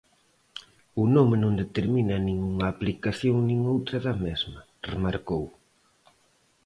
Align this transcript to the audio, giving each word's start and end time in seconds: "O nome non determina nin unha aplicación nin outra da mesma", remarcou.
"O 1.01 1.03
nome 1.15 1.35
non 1.43 1.53
determina 1.63 2.15
nin 2.25 2.37
unha 2.51 2.67
aplicación 2.73 3.35
nin 3.47 3.59
outra 3.73 3.97
da 4.05 4.13
mesma", 4.25 4.59
remarcou. 4.91 5.45